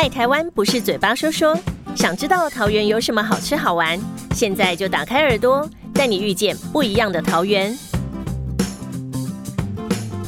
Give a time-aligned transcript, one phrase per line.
[0.00, 1.54] 爱台湾不是嘴巴说说，
[1.94, 4.00] 想知道桃园有什么好吃好玩，
[4.34, 7.78] 现在就打开耳朵，带你遇见不一样的桃园。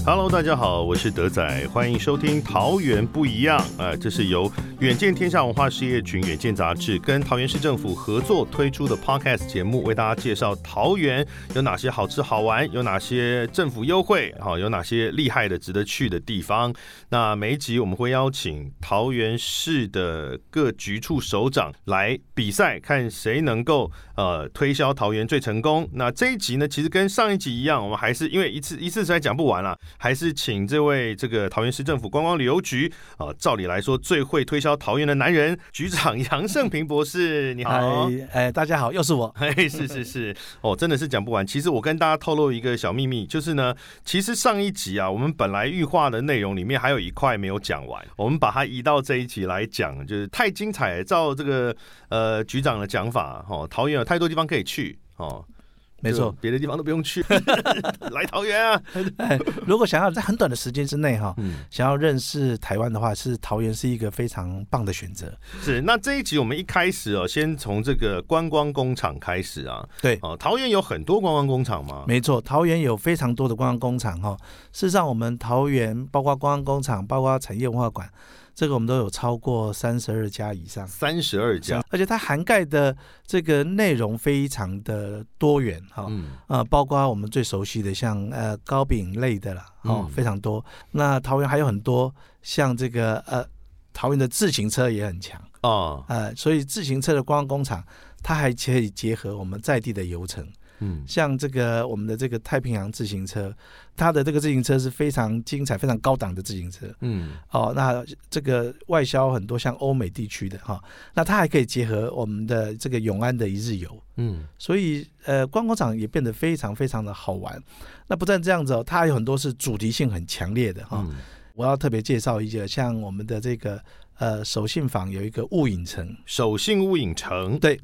[0.05, 4.51] Hello，大家好，我是德仔，欢迎收听《桃园不一样》啊、这是由
[4.81, 16.75] 远见天下文化事业群远见杂志跟桃园市政府合作推出的 Podcast 节目，为大家介绍桃园有哪些好吃好玩，有哪些政府优惠，好、有哪些厉害的值得去的地方。
[17.11, 25.89] 那每一集我们会邀请桃园市的各局处首长来比赛，看谁能够呃推销桃园最成功。
[25.93, 38.09] 那这一集呢，其实跟上一集一样，我们还是因为一次一次实在讲不完了，还是请这位这个桃园市政府观光旅游局啊、呃照理来说最会推销桃园的男人局长杨胜平博士， 你好。
[38.09, 39.33] 哎，哎，大家好，又是我。
[39.39, 41.47] 哎，是是是，哦，真的是讲不完。
[41.47, 43.75] 其实我跟大家透露一个小秘密，就是呢，
[44.05, 51.05] 其实上一集啊，我们本来预化的内容里面还有一块没有讲完，我们把它移到这一集来讲，就是太精彩了。
[51.13, 51.77] 照这个
[52.09, 55.62] 呃局长的讲法，哦，桃园有太多地方可以去，哦，就
[56.03, 57.25] 没错，别的地方都不用去，
[58.11, 58.83] 来桃园啊。
[59.19, 65.33] 哎，如果想要在很短的时间之内哈，嗯，想要认识台湾的话，是桃园是一个非常棒的选择。
[65.63, 65.81] 是。
[65.81, 69.89] 那这一集我们一开始哦，先从这个观光工厂开始啊。
[70.01, 72.05] 对，哦，桃园有很多观光工厂吗？
[72.09, 74.37] 没错，桃园有非常多的观光工厂哈。
[74.73, 78.11] 事实上，我们桃园包括观光工厂，包括产业文化馆，
[78.55, 80.87] 这个我们都有超过三十二家以上。
[80.87, 81.83] 三十二家。
[81.91, 90.65] 而且它涵盖的这个内容非常的多元哈，嗯，呃，包括我们最熟悉的像呃糕饼类的啦，哦嗯，非常多。
[90.91, 93.45] 那桃园还有很多像这个呃，
[93.93, 97.85] 桃园的自行车也很强，哦，呃，所以自行车的观光工厂，
[98.23, 100.47] 它还可以结合我们在地的游程，
[100.83, 103.55] 嗯，像这个我们的这个太平洋自行车，
[103.97, 106.87] 它的这个自行车是非常精彩、非常高档的自行车。
[107.01, 110.83] 嗯，哦，那这个外销很多像欧美地区的哈、
[111.15, 117.63] 那它还可以结合我们的这个永安的一日游，嗯，所以呃，观光场也变得非常非常的好玩。
[118.09, 121.17] 那不但这样子哦，它还有很多是主题性很强烈的哈、嗯，
[121.55, 123.81] 我要特别介绍一个，像我们的这个
[124.19, 127.81] 呃手信坊有一个雾影城，手信雾影城，对，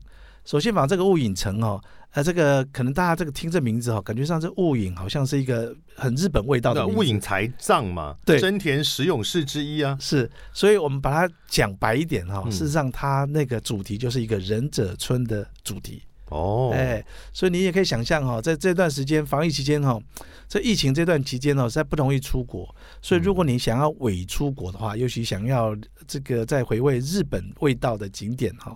[0.48, 1.78] 手信坊这个雾影城哦，
[2.12, 8.41] 呃，这个可能大家这个听这名字哦，感觉上这雾影好像是一个很日本味道的雾影财藏嘛，对。
[8.41, 12.50] 真田实勇士之一啊，是，所以我们把它讲白一点哈、嗯。
[12.50, 16.03] 事实上它那个主题就是一个忍者村的主题。
[16.31, 17.04] 哦，哎，
[17.34, 20.00] 所以你也可以想象哈、在这段时间防疫期间哈、
[20.48, 25.76] 这疫情这段期间哦，实在不容易出国，所以如果你想要伪出国的话，尤其想要
[26.06, 28.75] 这个再回味日本味道的景点哈、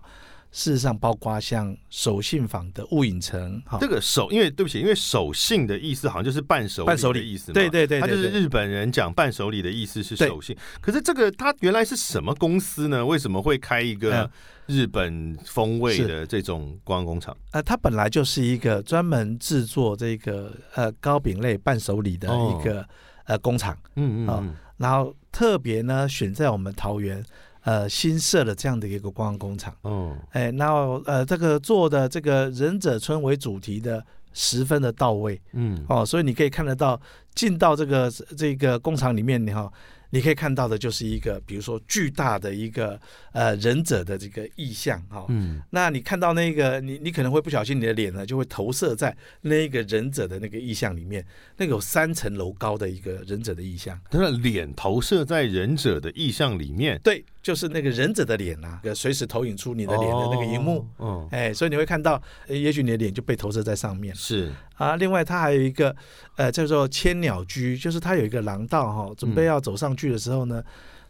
[0.52, 10.54] 事实上包括像手信坊的雾影城哈、这个手，因为对不起，因为手信的意思好像就是伴手伴手礼的意思嘛，对对对它就是日本人讲伴手礼的意思是对手信。
[10.80, 13.04] 可是这个它原来是什么公司呢？
[13.04, 14.30] 为什么会开一个嗯
[14.66, 17.36] 日本风味的这种观光工厂？
[17.52, 22.86] 呃，它本来就是一个专门制作这个呃糕饼类伴手礼的一个、
[23.24, 23.76] 呃工厂。
[23.96, 27.24] 嗯嗯，然后特别呢选在我们桃园
[27.62, 35.40] 呃新设的这样的一个观光工厂，哦，哎，然后呃这个做的这个忍者村为主题的十分的到位。
[35.52, 37.00] 嗯，哦，所以你可以看得到
[37.34, 39.72] 进到这个这个工厂里面，你哈。
[40.14, 43.00] 你可以看到的就是一个，比如说巨大的一个
[43.32, 51.24] 呃忍者的这个意象哈、嗯，那你看到那个，你你可能会不小心，你的脸呢就会投射在那个忍者的那个意象里面，
[51.56, 53.98] 那个有三层楼高的一个忍者的意象。
[54.10, 60.86] 他的脸投射在忍者的意象里面，对，就是那个忍者的脸啊，随时投影出你的脸的那个荧幕。
[60.98, 64.94] 哦，哎，所以你会看到，呃也许你的脸就被投射在上面是，啊。
[64.94, 65.94] 另外，它还有一个，
[66.36, 70.62] 呃，叫做千鸟居，就是它有一个廊道哈、准备要走上去的时候呢，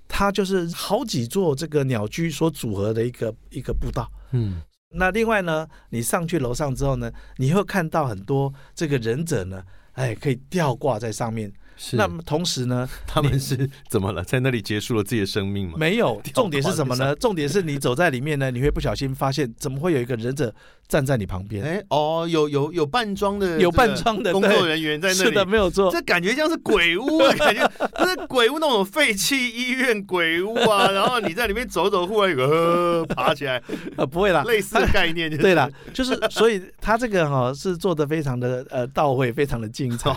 [0.09, 4.11] 它就是好几座这个鸟居所组合的一个一个步道。
[4.31, 4.63] 嗯，
[4.97, 11.53] 那另外呢，你上去楼上之后呢，你会看到很多这个忍者呢，哎，可以吊挂在上面。
[11.83, 11.97] 是。
[11.97, 14.23] 那么同时呢， 他们是怎么了？
[14.23, 15.75] 在那里结束了自己的生命吗？
[15.77, 17.13] 没有 重点是什么呢？
[17.19, 20.55] 重点是你走在里面呢，你会不小心发现，怎么会有一个忍者
[20.87, 21.65] 站在你旁边？
[21.65, 25.91] 哎，哦，有有有扮装的，有扮装的工作人员在那里，是的，没有错。
[25.91, 27.69] 这感觉像是鬼屋的感觉，
[27.99, 33.61] 就是鬼屋那种废弃医院鬼屋啊，然后你在里面走走，忽然有个呃爬起来，
[33.97, 35.43] 呃，不会啦，类似的概念、就是。
[35.43, 40.17] 对啦，就是所以他这个哈、是做的非常的呃到位，非常的精彩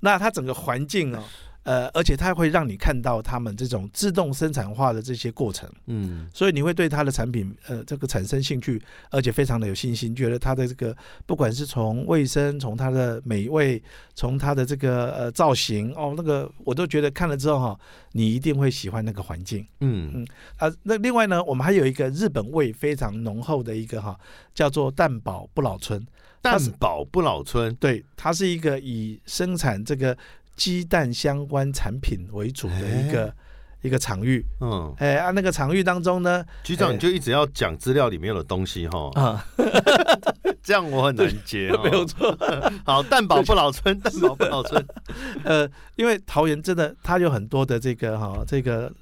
[0.00, 1.22] 那他整个环境哦，
[1.64, 6.26] 呃，而且它会让你看到他们这种自动生产化的这些过程，嗯。
[6.32, 8.80] 所以你会对它的产品呃这个产生兴趣，
[9.10, 10.96] 而且非常的有信心，觉得它的这个
[11.26, 13.82] 不管是从卫生、从它的美味、
[14.14, 17.80] 从它的这个呃造型哦，那个我都觉得看了之后哈，
[18.12, 19.66] 你一定会喜欢那个环境。
[19.80, 20.10] 嗯。
[20.14, 20.26] 嗯
[20.56, 20.72] 啊。
[20.84, 24.18] 那另外呢，我们还有一个日本味非常浓厚的一个哈，
[24.54, 26.06] 叫做蛋堡不老村。
[26.40, 30.16] 蛋堡不老村，对，它是一个以生产这个
[30.58, 33.32] 鸡蛋相关产品为主的一个、
[33.80, 34.44] 一个场域。
[34.60, 36.92] 嗯，哎，啊，那个场域当中呢，局长哎。
[36.94, 39.46] 你就一直要讲资料里面有的东西哈，啊，
[40.60, 41.82] 这样我很难接 哈。
[41.84, 42.36] 没有错，
[42.84, 44.84] 好，蛋堡不老村，蛋堡不老村，
[45.44, 48.92] 呃，因为桃园真的它有很多的这个哈，这个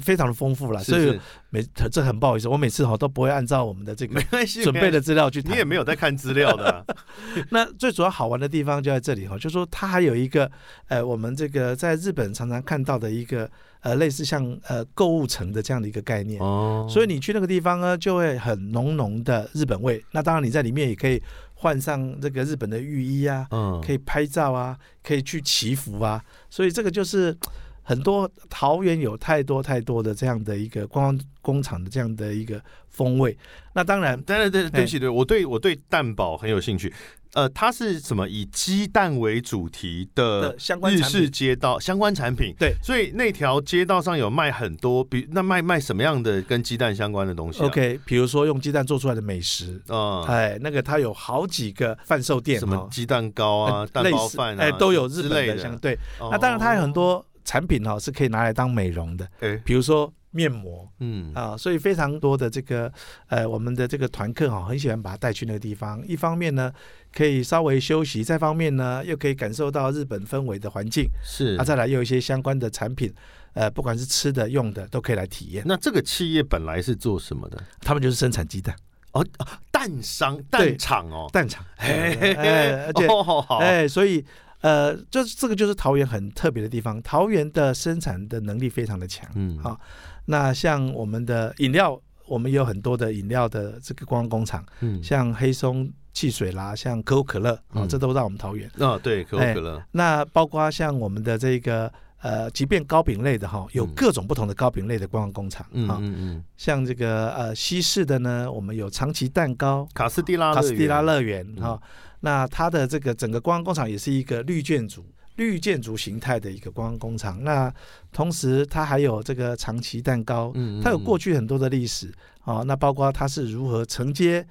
[0.00, 4.20] 非常的丰富了，所以每这很不好意思，我每次哈都不会按照我们的这个
[4.62, 5.42] 准备的资料去。
[5.42, 6.84] 你也没有在看资料的啊，
[7.50, 10.50] 那最主要好玩的地方就在这里哈，就说它还有一个
[10.88, 13.50] 呃，我们这个在日本常常看到的一个
[13.80, 16.40] 呃，类似像呃购物城的这样的一个概念。
[16.40, 20.02] 哦所以你去那个地方呢，就会很浓浓的日本味。
[20.12, 21.22] 那当然，你在里面也可以
[21.54, 26.22] 换上这个日本的浴衣啊，嗯可以拍照啊，可以去祈福啊。
[26.48, 27.36] 所以这个就是
[27.82, 33.36] 很多桃园有太多太多的这样的一个观光工厂的这样的一个风味。
[33.74, 36.92] 那当然，当然，对对不起，对我对我对蛋堡很有兴趣。
[37.34, 42.54] 呃，它是什么以鸡蛋为主题的的相关日式街道相关产品？
[42.58, 49.82] 对，所以那条街道上有卖很多，比那卖卖什么样的跟鸡蛋相关的东西、啊、OK，比如说用鸡蛋做出来的美食。
[49.88, 55.94] 嗯，哎，那个它有好几个贩售店，什么哦鸡蛋糕啊、呃蛋包饭啊，哎，都有日本的相对。
[56.20, 60.90] 哦那当然，它有很多产品哦是可以拿来当美容的，哎，比如说面膜。
[61.00, 61.34] 嗯。
[61.34, 62.90] 啊，所以非常多的这个
[63.28, 66.02] 呃，我们的这个团客哈，很喜欢把它带去那个地方。
[66.08, 66.72] 一方面呢，
[67.12, 71.06] 可以稍微休息；再方面呢，又可以感受到日本氛围的环境。
[71.22, 71.56] 是。
[71.58, 73.12] 啊，再来又有一些相关的产品，
[73.52, 75.62] 呃，不管是吃的、用的，都可以来体验。
[75.66, 77.62] 那这个企业本来是做什么的？
[77.80, 78.74] 他们就是生产鸡蛋。
[79.12, 79.22] 哦，
[79.70, 84.24] 蛋商蛋厂哦，蛋厂，哎，而且哦好好，哎，所以
[84.62, 87.00] 呃，就是这个就是桃园很特别的地方。
[87.02, 89.28] 桃园的生产的能力非常的强。
[89.34, 89.78] 嗯好
[90.24, 98.70] 那像我们的饮料，我们也有很多的饮料的这个观光工厂，嗯，像黑松汽水啦，像可口可乐，啊、嗯这都在我们桃园。
[98.78, 111.62] 啊对，可口可乐，那包括像我们的这个呃，即便糕饼类的哈，有嗯各种不同的糕饼类的观光工厂嗯啊、嗯嗯，像这个呃西式的呢，我们有长崎蛋糕、卡斯蒂拉卡斯蒂拉乐乐园嗯。
[111.62, 111.82] 哈、
[112.20, 115.04] 那它的这个整个观光工厂也是一个绿建筑。
[115.36, 117.72] 绿建筑形态的一个观光工厂，那
[118.12, 122.12] 同时它还有这个长崎蛋糕，园它有过去很多的历史
[122.44, 124.46] 啊、那包括它是如何承接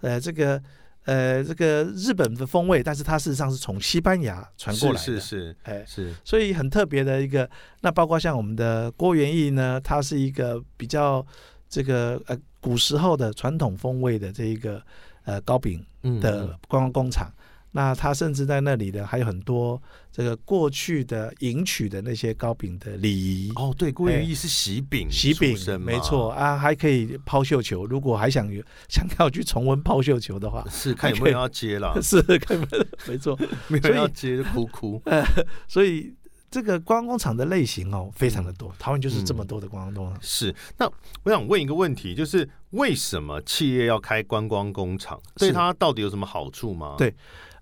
[0.00, 0.60] 呃这个
[1.04, 7.48] 呃这个日本的风味，但是它事实上是从西班牙传过来的，是是是哎，是，所以很特别的一个。
[7.80, 11.24] 那包括像我们的郭元义呢，他是一个比较
[11.68, 14.80] 这个呃古时候的传统风味的这一个
[15.24, 17.32] 呃糕饼嗯的观光工厂。
[17.72, 19.80] 那他甚至在那里的，还有很多
[20.10, 23.50] 这个过去的迎娶的那些糕饼的礼仪。
[23.56, 27.86] 哦，对，郭元义是喜饼喜饼没错，啊，还可以抛绣球。
[27.86, 33.38] 如果还想有想要去重温抛绣球的话，是看有没有人要接了， 是看有没有没错。
[33.68, 35.02] 没有人要接就哭哭。
[35.66, 36.14] 所以
[36.52, 38.70] 这个观光工厂的类型哦，非常的多。
[38.78, 40.18] 台湾就是这么嗯多的观光工厂。
[40.20, 40.86] 是，那
[41.22, 45.18] 我想问一个问题，就是为什么企业要开观光工厂？
[45.36, 46.96] 对是它到底有什么好处吗？
[46.98, 47.12] 对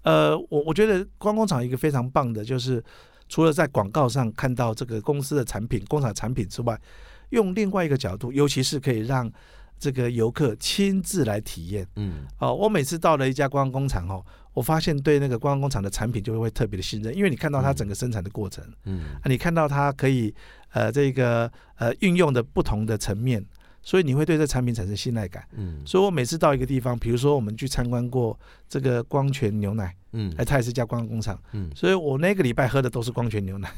[0.03, 2.83] 呃，我我觉得观光工厂一个非常棒的，就是
[3.29, 6.77] 除了在广告上看到这个公司的产品、工厂产品之外，
[7.29, 9.31] 用另外一个角度，尤其是可以让
[9.81, 11.85] 这个游客亲自来体验。
[11.97, 12.27] 嗯。
[12.39, 19.15] 哦，我每次到了一家观光工厂哦，我发现对那个观光工厂的产品就会特别的信任，因为你看到它整个生产的过程，嗯。
[19.15, 20.33] 啊，你看到它可以
[20.73, 23.45] 呃这个呃运用的不同的层面，
[23.83, 25.43] 所以你会对这产品产生信赖感。
[25.57, 25.81] 嗯。
[25.87, 30.33] 所以我每次到一个地方，比如说我们去参观过这个光泉牛奶，嗯。
[30.37, 33.73] 哎，它也是一家观光工厂，嗯，所以我那个礼拜喝的都是光泉牛奶。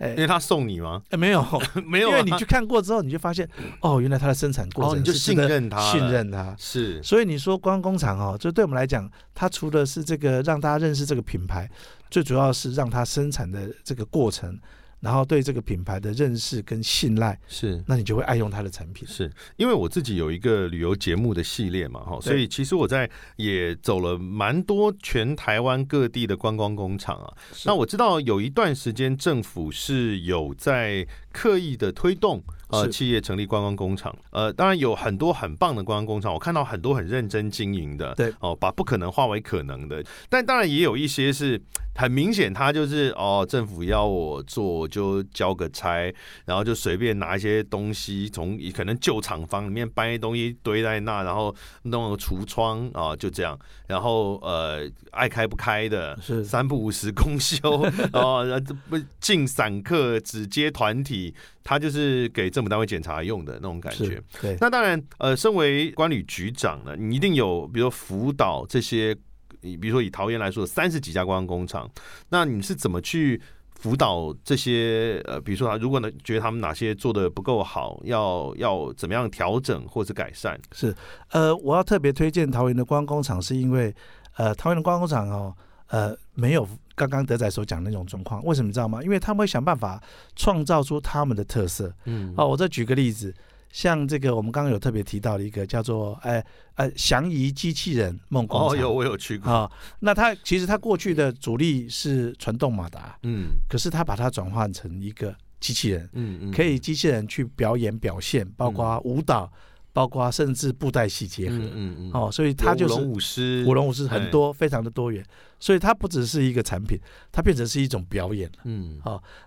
[0.00, 0.10] 哎。
[0.10, 1.00] 因为他送你吗？
[1.10, 1.44] 哎，没有，
[1.86, 3.48] 没有啊，因为你去看过之后，你就发现
[3.80, 6.54] 哦，原来它的生产过哦，程你就信任他，信任它。
[6.58, 7.00] 是。
[7.02, 11.70] 所以你说观光工厂哦，就对我们来讲，它除了是这个让大家认识这个品牌，
[12.10, 14.58] 最主要是让它生产的这个过程，
[15.00, 17.82] 然后对这个品牌的认识跟信赖，是。
[17.86, 19.08] 那你就会爱用它的产品。
[19.08, 27.32] 是因为我自己有一个旅游节目的系列嘛，哈，所以其实我在也走了蛮多全台湾各地的观光工厂啊。
[27.64, 38.32] 那我知道有一段时间政府是有在刻意的推动呃企业成立观光工厂，呃，当然有很多很棒的观光工厂，我看到很多很认真经营的，对。
[38.40, 41.60] 哦，把不可能化为可能的，但当然也有一些是
[41.96, 46.12] 很明显，他就是哦，政府要我做我就交个差，
[46.44, 53.58] 然后就随便拿一些东西从可能旧厂房里面搬一些东西堆在那，然后弄个橱窗啊，就这样，
[53.88, 56.44] 然后呃爱开不开的，是。
[56.44, 57.58] 三不五时公休
[58.14, 61.19] 哦，呃这不进散客只接团体，
[61.64, 69.16] 他就是给政府单位检查用的那种感觉。，对，那当然，呃，身为管理局长呢，你一定有，比如说辅导这些，
[69.62, 71.90] 你比如说以桃园来说，三十几家观光工厂，
[72.28, 73.40] 那你是怎么去
[73.72, 75.22] 辅导这些？
[75.26, 80.58] 呃，比如说他，如果呢觉得他们哪些做的不够好，要要怎么样调整或者改善？
[80.72, 80.94] 是，
[81.30, 83.94] 呃，我要特别推荐桃园的观光工厂，是因为，
[84.36, 85.54] 呃，桃园的观光工厂哦，
[85.90, 88.44] 呃，没有刚刚德仔所讲的那种状况。
[88.44, 89.02] 为什么你知道吗？
[89.02, 90.02] 因为他们会想办法
[90.34, 91.92] 创造出他们的特色。
[92.04, 93.34] 嗯哦，我再举个例子，
[93.72, 96.44] 像这个我们刚刚有特别提到的一个叫做，哎
[96.74, 98.78] 呃，祥仪机器人梦工哦，厂。
[98.78, 99.70] 有我有去过，啊、
[100.00, 109.50] 那它其实它过去的主力是传动马达，嗯可是它把它转换成一个机器人，嗯嗯，可以机器人去表演表现，包括舞蹈，
[109.92, 111.56] 包括甚至布袋戏结合。
[111.56, 115.24] 嗯嗯嗯，哦，所以它就是舞龙舞狮，舞龙舞狮很多，非常的多元，
[115.58, 116.98] 所以它不只是一个产品，
[117.32, 118.58] 它变成是一种表演了。
[118.64, 119.00] 嗯。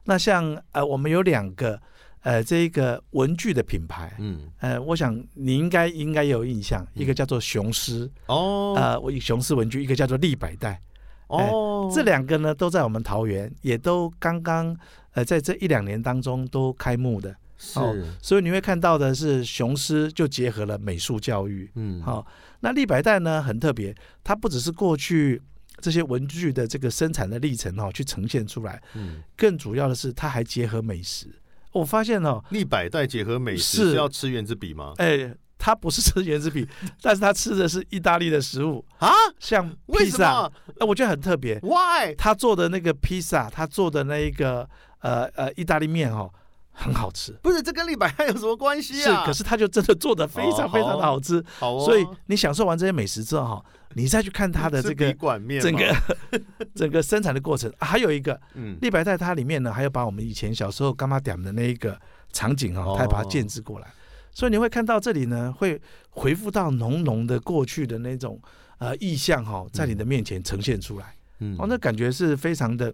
[0.06, 1.80] 那像呃，我们有两个
[2.22, 4.52] 呃这一个文具的品牌，嗯。
[4.60, 7.02] 呃，我想你应该应该有印象，嗯。
[7.02, 8.74] 一个叫做雄狮，哦。
[8.76, 10.82] 呃，我雄狮文具，一个叫做立百代，
[11.28, 14.76] 哦，这两个呢都在我们桃园，也都刚刚
[15.14, 17.36] 呃在这一两年当中都开幕的，
[17.76, 22.26] 哦是所以你会看到的是雄狮就结合了美术教育，嗯好、
[22.60, 25.42] 那立百代呢很特别，它不只是过去
[25.82, 29.24] 这些文具的这个生产的历程哦去呈现出来，嗯。
[29.36, 31.28] 更主要的是它还结合美食。
[31.72, 34.94] 我发现哦，立百代结合美食是是要吃原子笔吗？
[34.98, 36.68] 哎，它不是吃原子笔，
[37.02, 39.10] 但是它吃的是意大利的食物，啊？
[39.40, 41.60] 像披萨，么哎，我觉得很特别。
[41.62, 42.14] ？Why？
[42.16, 46.32] 他做的那个披萨，他做的那一个呃呃意大利面哦，
[46.74, 47.32] 很好吃。
[47.42, 49.04] 不是这跟立百代有什么关系啊？
[49.04, 49.24] 是，啊？
[49.26, 53.66] 可是他就真的做的非常哦非常的好吃，好哦，所以你享受完这些美食之后哈，
[53.96, 55.14] 你再去看它的这个
[55.62, 55.96] 整个
[56.76, 58.78] 整个生产的过程、啊还有一个嗯。
[58.82, 61.98] 立白在，它里面呢还有把我们以前小时候干妈点的那一个
[62.32, 63.88] 场景哦哈，它也把它建制过来，
[64.32, 68.42] 所以你会看到这里呢会回复到浓浓的过去的那种
[68.80, 71.56] 呃意象哈，在你的面前呈现出来，嗯。
[71.60, 72.92] 哦，那感觉是非常的，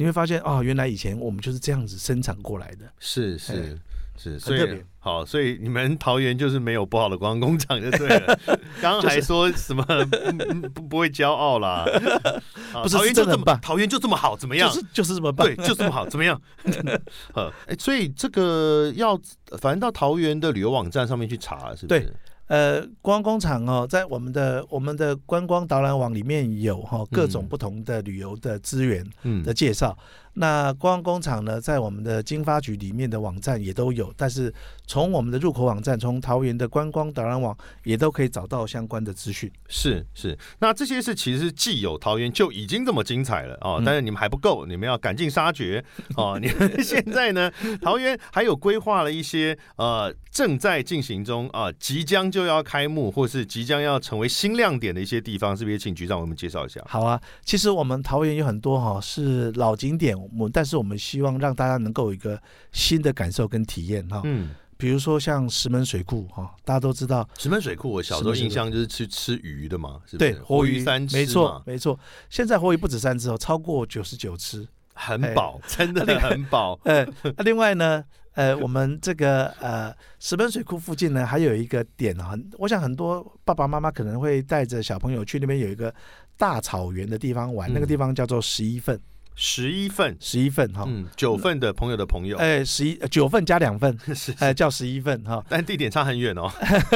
[0.00, 3.78] 你会发现哦，原来以前我们就是这样子生产过来的，是是
[4.16, 8.38] 是，所以好，所以你们桃园就是没有不好的观光工厂就对了。
[8.80, 9.84] 刚刚还说什么
[10.74, 11.84] 不不会骄傲啦？
[12.72, 14.70] 啊不是桃园就这么真的很棒桃园就这么好，怎么样？
[14.70, 16.40] 就是就是这么棒对，，就这么好，怎么样？
[17.34, 19.14] 呃，哎，所以这个要
[19.58, 22.00] 反正到桃园的旅游网站上面去查，是不是？
[22.00, 22.08] 对
[22.50, 29.96] 呃，观光工厂哦，在我们的我们的观光导览网里面有哈、各种嗯不同的旅游的资源嗯的介绍。
[30.34, 34.52] 那观光工厂呢，在我们的经发局里面的网站也都有，但是
[34.86, 39.50] 从我们的入口网站，从桃园的观光导览网也都可以找到相关的资讯。
[39.68, 45.84] 是是，那这些是其实既有桃园就已经这么精彩了哦，嗯但是你们还不够，你们要赶尽杀绝
[46.16, 46.38] 哦。
[46.40, 47.50] 你们现在呢，
[47.82, 55.80] 桃园还有规划了一些呃正在进行中啊、即将就要开幕或是即将要成为新亮点的一些地方，是不是？
[55.80, 56.78] 请局长为我们介绍一下。
[56.86, 62.40] 好啊，其实我们桃园有很多哈、是老景点，我们但是我们希望让大家能够有一个
[62.72, 70.32] 新的感受跟体验哈、嗯，比如说像石门水库哈、大家都知道石门水库，我小时候印象就是去吃鱼的嘛，是不对？
[70.34, 71.98] 活鱼三吃没错，没错。
[72.28, 74.66] 现在活鱼不止三只哦，超过九十九只。
[74.92, 76.78] 很饱， 真的很饱。
[76.84, 77.06] 呃，
[77.38, 85.94] 那另外呢，呃，我们这个呃石门水库附近呢，还有一个点啊，很我想很多爸爸妈妈可能会带着小朋友去那边有一个
[86.36, 89.00] 大草原的地方玩，嗯那个地方叫做十一份，
[89.34, 90.84] 十一份，十一份哈。
[90.86, 95.42] 嗯，九份的朋友的朋友，哎，十一呃九份加两份， 是，哎，叫十一份哈。
[95.48, 96.50] 但地点差很远哦。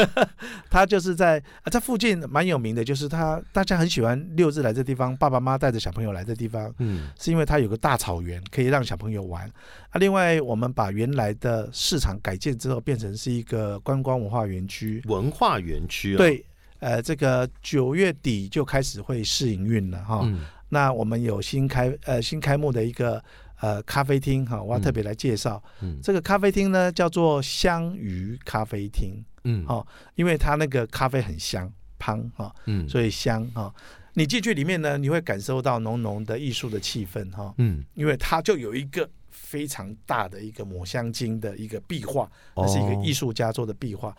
[0.68, 9.50] 他就是在啊，在附近蛮有名的，就是他大家很喜欢六日来这地方，爸爸妈妈带着小朋友来这地方，嗯是因为它有个大草原可以让小朋友玩
[9.90, 9.98] 啊。
[9.98, 15.02] 另外，我们把原来的市场改建之后，变成是一个观光文化园区。
[15.06, 16.44] 文化园区啊，，对，
[16.80, 20.20] 呃，这个九月底就开始会试营运了哈。
[20.24, 20.40] 嗯
[20.74, 23.22] 那我们有新开呃新开幕的一个
[23.60, 25.62] 呃咖啡厅哈，我要特别来介绍。
[25.80, 26.00] 嗯。
[26.02, 29.64] 这个咖啡厅呢叫做香鱼咖啡厅，嗯。
[29.64, 32.88] 好因为它那个咖啡很香，香哈，嗯。
[32.88, 33.72] 所以香哈。
[34.16, 37.84] 你进去里面呢，你会感受到浓浓的艺术的气氛哈，嗯。
[37.94, 44.14] 因为它就有一个非常大的一个抹香鲸的一个壁画，那是一个艺术家做的壁画。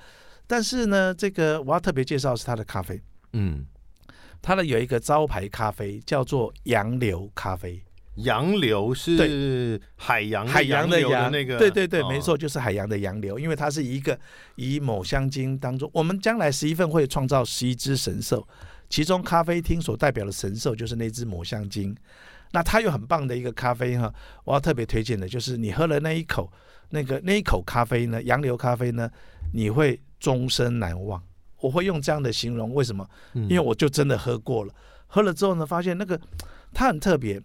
[0.47, 3.01] 但是呢，这个我要特别介绍是它的咖啡，
[3.33, 3.65] 嗯，
[4.45, 7.81] 它的有一个招牌咖啡叫做洋流咖啡，
[8.17, 14.15] 洋流是海洋海洋的洋那个，对对对，哦没错，就是海洋的洋流，因为它是一个
[14.55, 18.47] 以抹香鲸当中，我们将来十一份会创造十一只神兽，
[18.87, 21.97] 其中咖啡厅所代表的神兽就是那只抹香鲸。
[22.51, 26.53] 那它有很棒的一个咖啡哈，我要特别推荐的就是你喝了那一口，
[26.91, 29.09] 那个那一口咖啡呢，洋流咖啡呢，
[29.55, 31.19] 你会终身难忘。
[31.65, 33.07] 我会用这样的形容，为什么？
[33.33, 33.43] 嗯。
[33.43, 34.73] 因为我就真的喝过了，
[35.07, 36.19] 喝了之后呢，发现那个
[36.73, 37.41] 它很特别，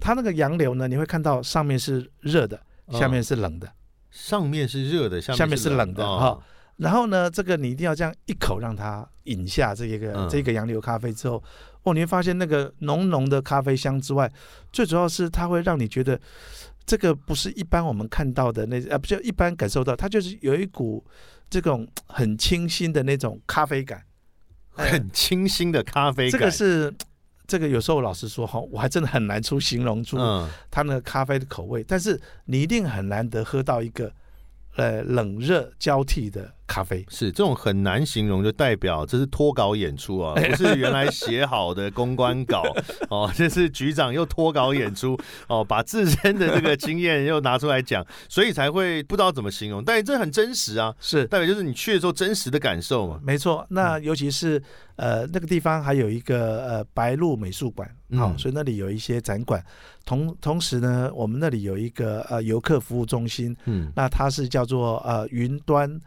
[0.00, 2.60] 它那个洋流呢，你会看到上面是热的，
[2.90, 3.72] 下面是冷的。
[4.10, 6.38] 上面是热的，下下面是冷冷的哈。
[6.76, 10.28] 然后呢，这个你一定要这样一口让它饮下这个、嗯。
[10.28, 11.42] 这个洋流咖啡之后，
[11.84, 14.30] 哦，你会发现那个浓浓的咖啡香之外，
[14.70, 16.20] 最主要是它会让你觉得
[16.84, 21.02] 这个不是一般我们看到的那啊，不就一般感受到，它就是有一股
[21.60, 24.02] 这种很清新的那种咖啡感。
[24.76, 26.90] 哎很清新的咖啡这，个是
[27.46, 34.10] 这个有时候老实说哈，我还真的很难出形容出嗯，它那个咖啡的口味，但是你一定很难得喝到一个
[34.76, 37.04] 呃冷热交替的咖啡。
[37.10, 42.62] 是这种很难形容，就代表这是脱稿演出啊， 不是原来写好的公关稿。
[43.10, 51.26] 哦， 这是局长又脱稿演出哦，把自身的这个经验又拿出来讲，所以才会不知道怎么形容，但是这很真实啊，是。
[51.26, 53.20] 代表就是你去的时候真实的感受嘛。
[53.22, 54.02] 没错，那嗯。
[54.04, 54.62] 尤其是
[54.96, 59.62] 呃那个地方还有一个呃白鹿美术馆，好、嗯所以那里有一些展馆。
[60.04, 63.92] 同同时呢，我们那里有一个呃游客服务中心，嗯。
[63.94, 66.00] 那它是叫做呃云端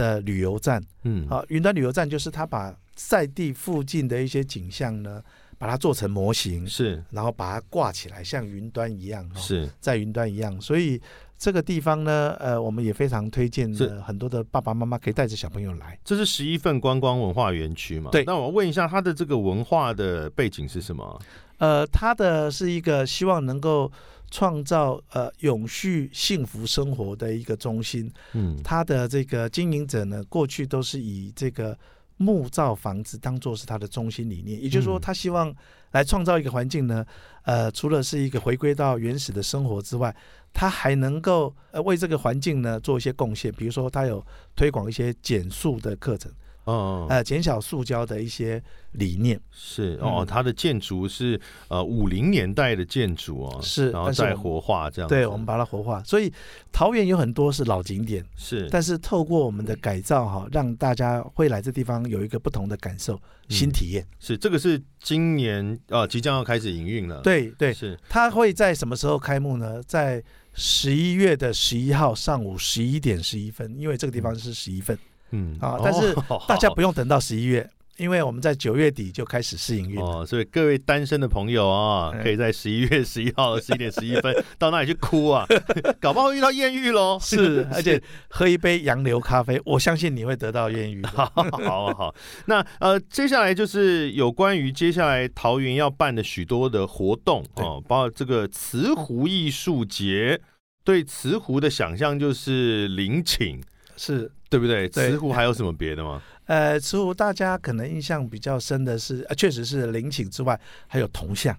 [0.00, 0.82] 的旅游站。
[1.02, 5.22] 嗯，好、云端旅游站就是他把赛地附近的一些景象呢，
[5.58, 9.24] 把它做成模型，是然后把它挂起来，像云端一样。
[9.34, 11.00] 哦是，在云端一样，所以
[11.38, 13.72] 这个地方呢，呃，我们也非常推荐
[14.04, 15.98] 很多的爸爸妈妈可以带着小朋友来。
[16.04, 18.10] 这是十一份观光文化园区嘛？
[18.10, 21.20] 对那我问一下，它的这个文化的背景是什么？
[21.58, 23.90] 呃，它的是一个希望能够
[24.30, 28.10] 创造呃永续幸福生活的一个中心。
[28.32, 28.60] 嗯。
[28.62, 31.76] 它的这个经营者呢，过去都是以这个
[32.16, 35.00] 木造房子当做是他的中心理念，也就是说，嗯。
[35.00, 35.54] 他希望
[35.92, 37.04] 来创造一个环境呢，
[37.42, 40.14] 呃，除了是一个回归到原始的生活之外，
[40.52, 46.30] 他还能够呃为这个环境呢做一些贡献，比如说他有推广一些减塑的课程，
[46.64, 49.40] 哦，呃，减小塑胶的一些理念。
[49.50, 55.08] 是哦，嗯它的建筑是呃五零年代的建筑哦，是然后再活化这样。
[55.08, 56.32] 对，我们把它活化，所以
[56.70, 64.06] 桃园有很多是老景点，是，但是透过我们的改造哈，让大家会来这地方有一个不同的感受、新体验。
[64.18, 67.20] 是这个是今年呃即将要开始营运了。
[67.22, 69.82] 对对，是它会在什么时候开幕呢？
[69.84, 74.98] 在十一月的十一号上午十一点十一分，因为这个地方是十一份
[75.30, 80.20] 嗯啊，但是哦 大家不用等到十一月，因为我们在九月底就开始试营运了。
[80.20, 85.46] 哦，所以各位单身的朋友啊，嗯可以在十一月十一号十一点十一分到那里去哭啊，
[86.00, 87.18] 搞不好遇到艳遇喽。
[87.20, 91.08] 是， 而且喝一杯洋流咖啡，我相信你会得到艳遇的。
[91.08, 92.14] 好好好，
[92.46, 100.40] 那呃，接下来就是有关于接下来桃园要办的许多的活动哦，包括这个瓷壶艺术节。
[100.82, 103.60] 对瓷壶的想象就是陵寝，
[103.98, 104.88] 是，对不对？
[104.88, 106.20] 对瓷壶还有什么别的吗？
[106.46, 111.56] 呃，慈湖大家可能印象比较深的是，呃，确实是陵寝之外，还有铜像，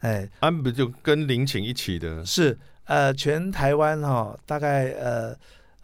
[0.00, 2.26] 哎，安啊不就跟陵寝一起的？
[2.26, 5.34] 是，呃，全台湾哈、大概呃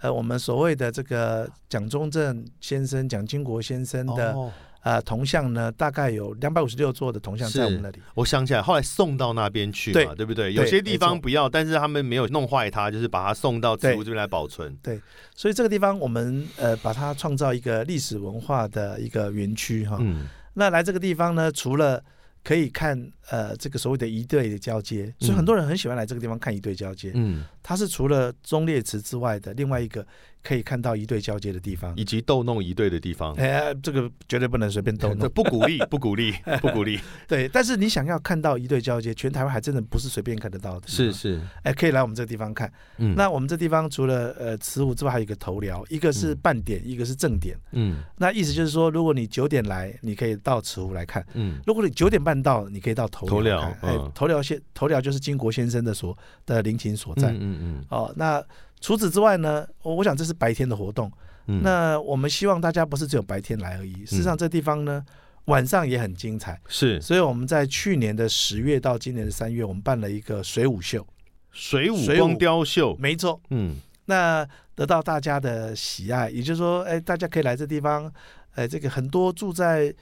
[0.01, 7.99] 呃，我们所谓的这个蒋中正先生、蒋经国先生的、哦，呃铜像呢，大概有两百五十六座的铜像在我们那里。
[8.15, 10.53] 我想起来，后来送到那边去嘛，对对不对？
[10.53, 14.77] 有些地方不要，但是他们没有弄坏它，就是把它送到植物这边来保存。
[14.83, 15.01] 对
[15.35, 19.97] 所以这个地方我们呃把它创造一个历史文化的一个园区哈。
[20.01, 22.03] 嗯，那来这个地方呢，除了
[22.43, 27.13] 可以看呃这个所谓的一对的交接，所以嗯很多人很喜欢来这个地方看一对交接。
[27.15, 30.07] 嗯，它是除了忠烈祠之外的另外一个
[30.43, 31.95] 可以看到一对交接的地方。
[31.97, 33.35] 以及逗弄一对的地方。
[33.35, 35.29] 哎，这个绝对不能随便逗弄。
[35.31, 36.99] 不鼓励， 不鼓励，不鼓励。
[37.29, 40.89] 对，但是你想要看到一对交接，全台湾还真的不是随便看得到的。
[40.89, 42.73] 是，是，哎，可以来我们这个地方看。
[42.99, 47.57] 嗯，那我们这地方除了呃慈湖之外，还有一个头寮，一个是嗯半点，一个是正点。
[47.73, 53.61] 嗯那意思就是说，如果你九点来，你可以到慈湖来看；嗯如果你九点半到，你可以到头头寮。
[53.83, 57.31] 哎嗯，头寮先头寮就是金国先生的所的陵寝所在。
[57.33, 58.43] 嗯嗯哦，那
[58.81, 61.11] 除此之外呢，我我想这是白天的活动。
[61.47, 65.05] 嗯，那我们希望大家不是只有白天来而已，事实上这地方呢，
[65.47, 66.61] 晚上也很精彩。
[66.69, 71.07] 是所以我们在去年的十月到今年的三月，我们办了一个水舞秀。
[71.51, 78.13] 水舞水舞光雕秀，没错，嗯那得到大家的喜爱，也就是说，哎，大家可以来这地方，
[78.55, 79.93] 哎，这个很多住在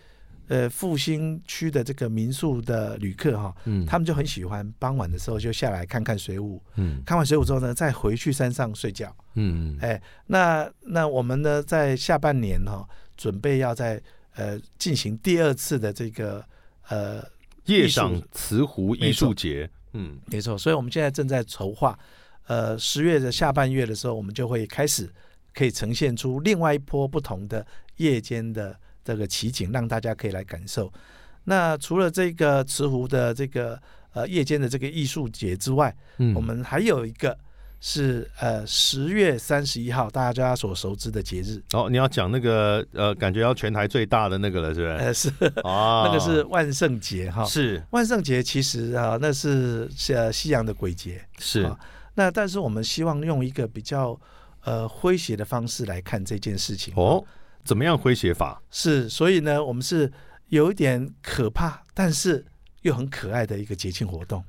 [0.48, 7.02] 呃复兴区的这个民宿的旅客哈，嗯，他们就很喜欢傍晚的时候就下来看看水舞，嗯。
[7.06, 9.14] 看完水舞之后呢，再回去山上睡觉。
[9.34, 9.76] 嗯。
[9.76, 14.02] 嗯哎，那那我们呢，在下半年哈、准备要在
[14.34, 16.44] 呃进行第二次的这个
[16.88, 17.22] 呃，
[17.66, 20.18] 夜艺术赏慈湖艺术节，嗯。
[20.26, 21.98] 没错，所以我们现在正在筹划，
[22.46, 25.08] 呃，十月的下半月的时候，我们就会开始
[25.52, 28.74] 可以呈现出另外一波不同的夜间的
[29.14, 30.92] 这个奇景，让大家可以来感受。
[31.44, 33.80] 那除了这个慈湖的这个
[34.12, 37.36] 呃夜间的这个艺术节之外，嗯，我们还有一个
[37.80, 44.92] 是呃十月三十一号大家所熟知的节日，哦，你要讲那个呃，感觉要全台最大的那个了，是不是？
[44.92, 45.30] 呃，是
[45.64, 47.44] 哦， 那个是万圣节哈。
[47.44, 51.24] 是万圣节其实啊，那是呃西洋的鬼节。
[51.38, 51.78] 是啊
[52.14, 54.18] 那但是我们希望用一个比较
[54.64, 56.92] 呃诙谐的方式来看这件事情。
[56.96, 57.24] 哦，
[57.64, 58.62] 怎么样诙谐法？
[58.70, 60.12] 是，所以呢，我们是
[60.48, 62.44] 有一点可怕，但是
[62.82, 64.42] 又很可爱的一个节庆活动。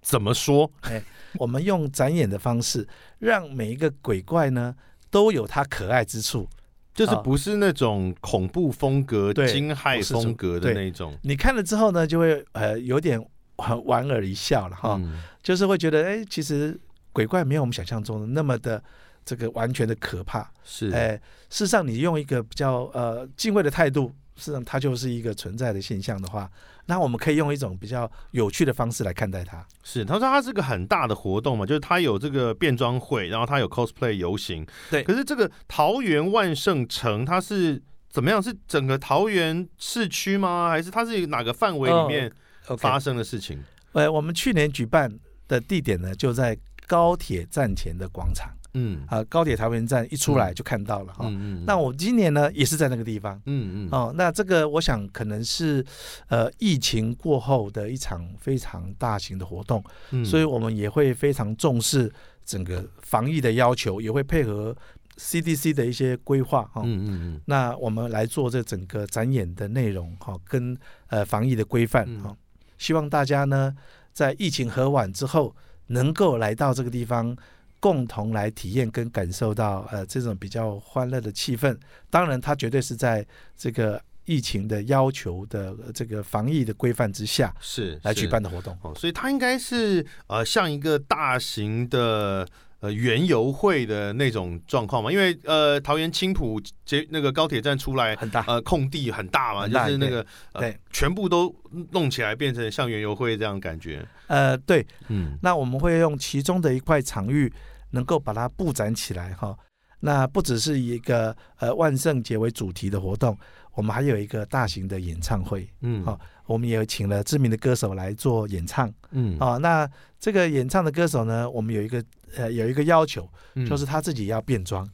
[0.00, 0.70] 怎么说？
[0.80, 1.02] 哎
[1.38, 2.86] 我们用展演的方式，
[3.18, 4.74] 让每一个鬼怪呢
[5.10, 6.48] 都有它可爱之处。
[6.94, 13.18] 就是啊不是那种恐怖风格、对惊骇风格的对那种你看了之后呢，就会呃有点
[13.56, 14.96] 玩莞尔一笑了哈。
[15.00, 16.78] 嗯就是会觉得，哎，其实
[17.12, 18.82] 鬼怪没有我们想象中的那么的
[19.24, 20.50] 这个完全的可怕。
[20.64, 21.16] 是哎，
[21.50, 26.50] 事实上，你用一个比较呃敬畏的态度，事实上它就是一个存在的现象的话，
[26.86, 29.64] 那我们可以用一种比较有趣的方式来看待它。
[29.82, 34.66] 是，他说他是个很大的活动嘛，就是他有这个变装会，然后他有 cosplay 游行。
[34.90, 38.42] 对可是这个桃园万圣城它是怎么样？
[38.42, 40.70] 是整个桃园市区吗？
[40.70, 42.32] 还是它是哪个范围里面
[42.78, 43.62] 发生的事情？
[43.92, 45.12] 呃，我们去年举办
[45.48, 46.56] 的地点呢，就在
[46.86, 51.26] 高铁站前的广场嗯啊，高铁桃园站一出来嗯就看到了哈。
[51.28, 53.40] 嗯嗯，那我今年呢，也是在那个地方。
[53.46, 55.84] 嗯嗯哦，那这个我想可能是
[56.28, 62.12] 呃疫情过后的一场非常大型的活动，嗯所以我们也会非常重视
[62.44, 64.74] 整个防疫的要求，也会配合
[65.18, 66.80] CDC 的一些规划哈。
[66.84, 70.76] 嗯嗯嗯那我们来做这整个展演的内容哈，跟
[71.08, 72.36] 呃防疫的规范嗯哈，
[72.78, 73.74] 希望大家呢
[74.14, 75.54] 在疫情和缓之后，
[75.88, 77.36] 能够来到这个地方。
[77.82, 81.76] 共同来体验跟感受到呃这种比较欢乐的气氛，
[82.08, 88.78] 当然它绝对是在这个疫情的要求的呃这个防疫的规范之下是来举办的活动。
[88.82, 92.46] 哦，所以它应该是呃像一个大型的
[92.78, 98.14] 呃园游会的那种状况嘛，因为呃桃园青浦捷那个高铁站出来。
[98.14, 101.52] 很大，呃，空地很大嘛，大就是那个呃对，全部都
[101.90, 104.06] 弄起来，变成像园游会这样感觉。
[104.28, 107.52] 呃，对，嗯那我们会用其中的一块场域，
[107.92, 109.56] 能够把它布展起来哈。
[110.00, 113.38] 那不只是一个呃万圣节为主题的活动，
[113.72, 116.04] 我们还有一个大型的演唱会，嗯。
[116.04, 119.38] 好我们也有请了知名的歌手来做演唱嗯。
[119.38, 119.58] 啊。
[119.58, 123.64] 那这个演唱的歌手呢，我们有一个呃有一个要求，嗯。
[123.64, 124.86] 就是他自己要变装，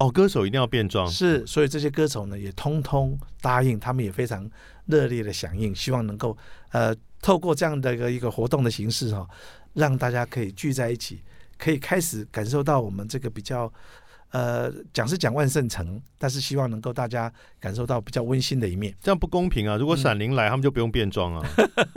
[0.00, 4.50] 哦，歌手一定要变装，是，所以这些歌手呢也通通答应，他们也非常
[4.86, 6.36] 热烈的响应，希望能够
[6.72, 9.30] 呃透过这样的一个一个活动的形式哈、哦，
[9.74, 11.22] 让大家可以聚在一起，
[11.62, 13.72] 可以开始感受到我们这个比较
[14.30, 18.92] 呃讲是讲万圣城，但是希望能够大家感受到比较温馨的一面。
[19.00, 19.76] 这样不公平啊！
[19.76, 21.48] 如果嗯闪灵来，他们就不用变装啊，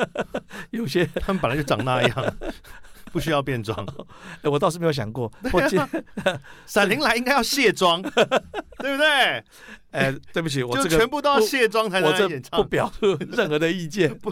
[0.69, 2.35] 有些 他们本来就长那样，
[3.11, 3.75] 不需要变装。
[4.43, 5.79] 呃我倒是没有想过，我记
[6.67, 9.43] 闪灵来应该要卸妆，对不对？
[9.89, 12.67] 呃对不起，我就这个全部都要卸妆才能演唱不。
[12.69, 14.15] 表述任何的意见。
[14.19, 14.31] 不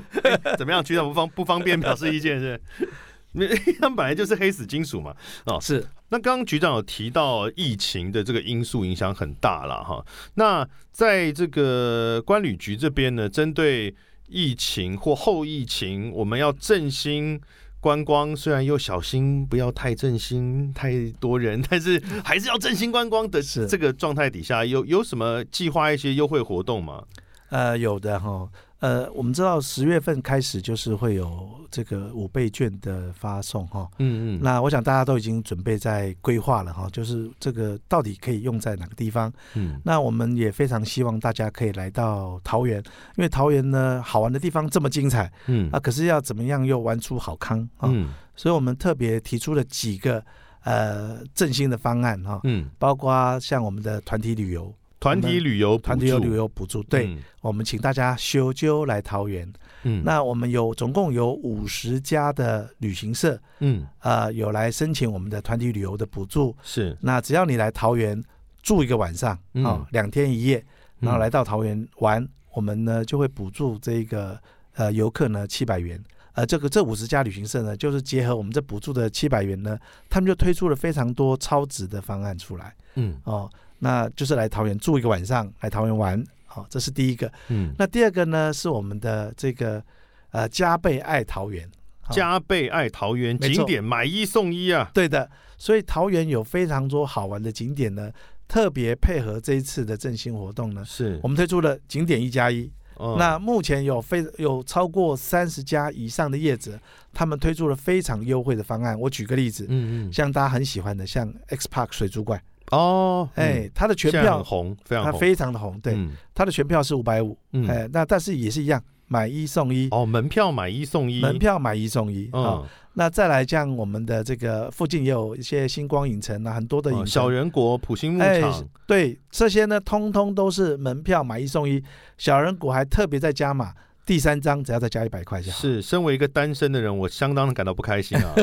[0.59, 0.83] 怎么样？
[0.83, 2.89] 局长不方不方便表示意见是是？
[3.33, 5.15] 因为 他们本来就是黑死金属嘛。
[5.45, 10.05] 哦是那刚刚局长有提到疫情的这个因素影响很大了哈。
[10.35, 13.95] 那在这个关旅局这边呢，针对
[14.27, 17.41] 疫情或后疫情，我们要振兴
[17.79, 27.03] 观光，虽然又小心不要太振兴太多人， 但是还是要振兴观光的是这个状态底下，有有什么计划一些优惠活动吗？
[27.49, 28.47] 呃，有的哈，
[28.83, 33.89] 呃，我们知道十月份开始就是会有这个五倍券的发送哈。
[33.99, 39.31] 嗯嗯那我想大家都已经准备在规划了哈，就是这个到底可以用在哪个地方？
[39.53, 42.83] 嗯那我们也非常希望大家可以来到桃园，
[43.15, 47.87] 因为桃园呢好玩的地方这么精彩嗯啊，可是要怎么样又玩出好康啊？
[47.89, 50.21] 嗯所以我们特别提出了几个
[50.65, 54.75] 呃振兴的方案哈，嗯，包括像我们的团体旅游。
[55.03, 59.51] 团体旅游，团体有旅游补助，对，嗯我们请大家修究来桃园。
[59.83, 66.55] 嗯那我们有总共有五十家的旅行社，嗯呃，有来申请我们的团体旅游的补助。
[66.63, 68.23] 是那只要你来桃园
[68.61, 70.63] 住一个晚上，嗯哦，两天一夜，
[71.01, 74.39] 然后嗯来到桃园玩，我们呢就会补助这个
[74.75, 76.01] 呃游客呢七百元。
[76.35, 79.77] 呃，这个这五十家旅行社呢，就是结合我们这补助的七百元呢，
[80.09, 83.51] 他们就推出了非常多超值的方案出来嗯哦。
[83.83, 87.29] 那就是来桃园住一个晚上，来桃园玩，好、这是第一个。
[87.49, 87.75] 嗯。
[87.77, 89.83] 那第二个呢，是我们的这个
[90.31, 91.69] 呃加倍爱桃园，
[91.99, 92.13] 好。
[92.13, 98.09] 加倍爱桃园景点买一送一啊，对的，所以桃园有非常多好玩的景点呢，
[98.47, 101.19] 特别配合这一次的振兴活动呢，是。
[101.21, 102.71] 我们推出了景点一加一。
[102.95, 103.17] 哦。
[103.19, 106.79] 那目前有非有超过三十家以上的业者，
[107.11, 108.97] 他们推出了非常优惠的方案。
[108.97, 110.13] 我举个例子，嗯嗯。
[110.13, 115.97] 像大家很喜欢的，像 X Park 水族馆，哦，哎，他的全票红，非常它红，非常的红，对，
[116.33, 117.67] 他的全票是五百五，嗯。
[117.67, 122.61] 哎，那但是也是一样，买一送一，哦，门票买一送一，门票买一送一啊。
[122.61, 131.83] 嗯，那再来，像我们的这个附近也有一些星光影城啊，很多的影小人国普星牧哎场，，对，这些呢，通通都是门票买一送一。
[132.17, 133.73] 小人国还特别在加码，
[134.05, 135.57] 第三张只要再加一百块就好。
[135.57, 138.35] 是，身为一个单身的人，我相当的感到不开心啊，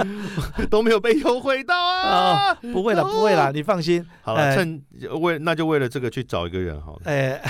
[0.68, 2.54] 都没有被优惠到啊！
[2.54, 4.04] 不会了，不会了，你放心。
[4.22, 4.82] 好了，哎趁
[5.20, 7.02] 为那就为了这个去找一个人好了。
[7.04, 7.40] 哎，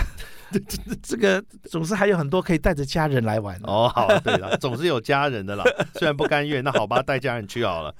[1.02, 3.58] 这个总是还有很多可以带着家人来玩。
[3.64, 7.94] 哦，好，对了，总是有家人的啦，虽然不甘愿，那好吧，带家人去好了。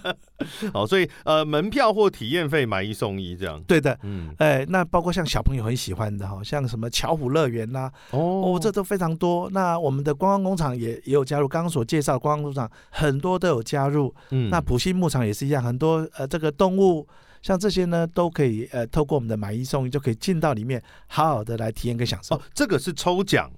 [0.72, 3.60] 好，所以呃，门票或体验费买一送一这样。
[3.62, 8.18] 对的，嗯，哎，那包括像小朋友很喜欢的哈，像什么巧虎乐园啦，哦
[8.54, 9.48] 哦，这都非常多。
[9.52, 14.14] 那我们的观光工厂也也有加入，刚刚所介绍的观光工厂很多都有加入。
[14.30, 17.06] 嗯那普星牧场也是一样，很多呃这个动物，
[17.46, 22.34] 像这些呢都可以呃透过我们的买一送一就可以进到里面，好好的来体验跟享受。
[22.34, 23.48] 哦，这个是抽奖，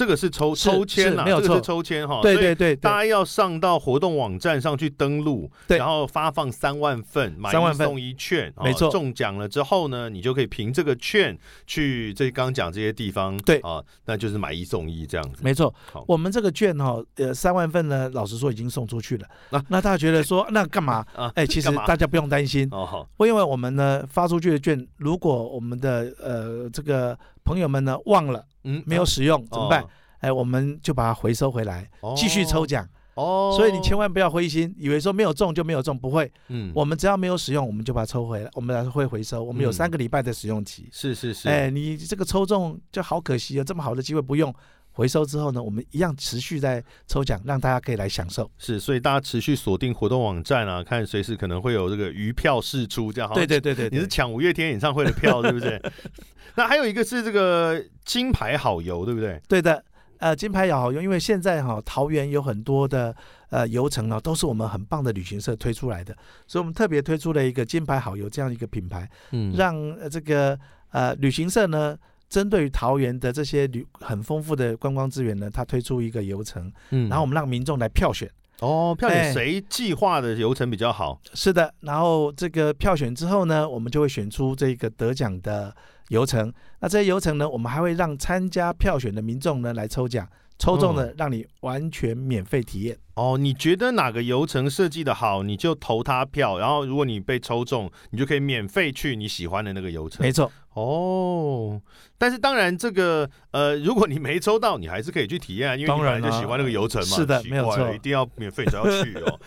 [0.00, 2.20] 这个是抽是抽签啦，是没有这个是抽签哈。
[2.22, 5.76] 对对对对，大家要上到活动网站上去登录，对。
[5.76, 7.86] 然后发放三万份买3万份。
[7.86, 8.90] 一送一券，哦没错。
[8.90, 13.58] 中奖了之后呢，你就可以凭这个券去这刚讲这些地方，对。
[13.58, 15.42] 啊，那就是买一送一这样子。
[15.42, 15.74] 没错，
[16.06, 19.28] 我们这个券哈、呃，三万份呢，老实说已经送出去了。
[19.50, 21.04] 那那大家觉得说，那干嘛？
[21.14, 29.88] 啊哎、其实大家不用担心，哦好，因为我们呢发出去的券，如果我们的呃这个朋友们呢忘了嗯没有使用、怎么办哦？
[30.20, 32.86] 哎，我们就把它回收回来，继续抽奖。
[33.14, 36.30] 哦，所以你千万不要灰心，以为说没有中就没有中，不会。
[36.48, 39.42] 嗯我们只要没有使用，我们就把它抽回来，我们会回收。
[39.42, 40.88] 我们有嗯三个礼拜的使用期。
[40.92, 44.54] 是是是，哎，你这个抽中就好可惜啊，这么好的机会不用。
[44.92, 48.50] 回收之后呢，我们一样持续在抽奖，让大家可以来享受。
[48.58, 55.80] 是，所以大家持续锁定活动网站啊，看随时可能会有这个余票释出，这样对对对对，对你是抢五月天演唱会的票，对不对？
[56.56, 59.40] 那还有一个是这个金牌好游，对不对？
[59.48, 59.84] 对的。
[60.18, 63.16] 呃，金牌也好用，因为现在哈、桃园有很多的
[63.48, 66.14] 呃游程呢，都是我们很棒的旅行社推出来的，
[66.46, 70.58] 所以我们特别推出了一个金牌好游这样一个品牌，嗯让呃这个
[70.90, 71.96] 呃旅行社呢，
[72.30, 78.30] 针对于桃园的这些旅很丰富的观光资源呢，它推出一个游程，嗯然后我们让民众来票选。
[78.60, 81.20] 哦，票选哎谁计划的流程比较好？
[81.34, 85.74] 是的，然后这个票选之后呢，我们就会选出这个得奖的
[86.08, 86.52] 游程。
[86.78, 92.96] 那这些游程呢，我们还会让参加票选的民众呢来抽奖，抽中的让你完全免费体验。
[93.14, 100.22] 哦，你觉得哪个游程设计的好，你就投他票，然后如果你被抽中，你就可以免费去你喜欢的那个游程。
[100.22, 101.80] 没错，哦，
[102.16, 107.16] 但是当然，这个呃，如果你没抽到，你还是可以去体验啊，因为你当然啊本来就喜欢那个游程嘛。
[107.16, 109.38] 是的没有错一定要免费才要去哦。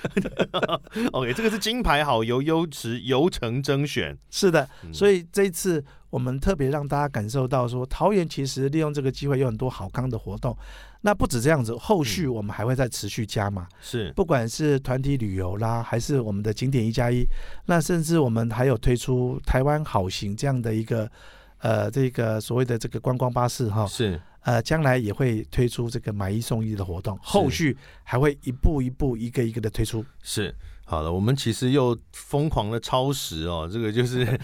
[1.13, 4.67] OK，这个是金牌好游优质游程甄选，是的。
[4.83, 10.55] 嗯所以这一次我们特别让大家感受到说，桃园其实利用这个机会有很多好康的活动。
[11.05, 13.67] 那不止这样子，后续我们还会再持续加码。
[13.81, 17.25] 是不管是团体旅游啦，还是我们的景点一加一，
[17.65, 21.09] 那甚至我们还有推出台湾好行这样的一个
[21.63, 30.05] 呃这个所谓的这个观光巴士哈，是呃将来也会推出这个买一送一的活动，后续还会一步一步一个一个的推出。
[30.21, 30.53] 是。
[30.85, 34.39] 好了，我们其实又疯狂的超时哦， 这个就是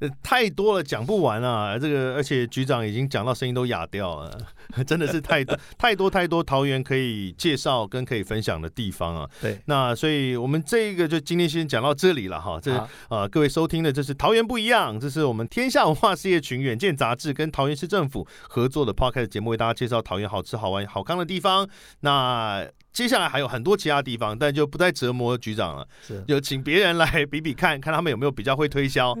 [0.00, 1.78] 呃 太多了，讲不完啊。
[1.78, 4.38] 这个而且局长已经讲到声音都哑掉了，
[4.86, 9.28] 真的是太多太多太多桃园可以介绍跟可以分享的地方啊。
[9.40, 12.58] 对，那所以我们这个就今天先讲到这里了哈。
[12.60, 21.68] 这好呃各位收听的这是桃园不一样，这是我们天下文化事业群远见杂志跟桃园市政府合作的 podcast 节目，为大家介绍桃园好吃好玩好康的地方。
[22.00, 29.14] 那接下来还有很多其他地方，但就不再折磨局长了，是就请别人来比比看看他们有没有比较会推销。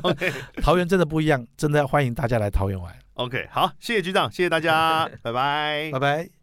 [0.60, 5.98] 桃园真的不一样，真的要欢迎大家来桃园玩，OK，好，谢谢局长，谢谢大家，拜 拜拜。
[5.98, 6.41] 拜。